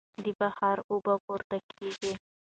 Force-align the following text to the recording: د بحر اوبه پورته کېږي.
د 0.23 0.25
بحر 0.39 0.77
اوبه 0.91 1.13
پورته 1.25 1.57
کېږي. 1.71 2.13